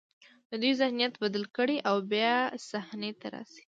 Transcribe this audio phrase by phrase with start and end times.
[0.49, 2.35] د دوی ذهنیت بدل کړي او بیا
[2.69, 3.59] صحنې ته راشي.